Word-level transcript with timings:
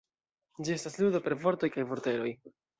Ĝi 0.63 0.73
estas 0.77 0.97
ludo 1.03 1.23
per 1.27 1.37
vortoj 1.45 1.71
kaj 1.79 1.87
vorteroj. 1.93 2.37